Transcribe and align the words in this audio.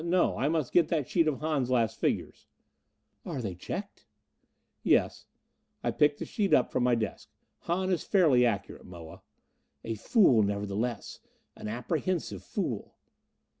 No! 0.03 0.35
I 0.35 0.47
must 0.47 0.73
get 0.73 0.87
that 0.87 1.07
sheet 1.07 1.27
of 1.27 1.41
Hahn's 1.41 1.69
last 1.69 1.99
figures." 1.99 2.47
"Are 3.23 3.39
they 3.39 3.53
checked?" 3.53 4.07
"Yes." 4.81 5.27
I 5.83 5.91
picked 5.91 6.17
the 6.17 6.25
sheet 6.25 6.55
up 6.55 6.71
from 6.71 6.81
my 6.81 6.95
desk. 6.95 7.29
"Hahn 7.59 7.91
is 7.91 8.03
fairly 8.03 8.43
accurate, 8.43 8.87
Moa." 8.87 9.21
"A 9.83 9.93
fool 9.93 10.41
nevertheless. 10.41 11.19
An 11.55 11.67
apprehensive 11.67 12.41
fool." 12.43 12.95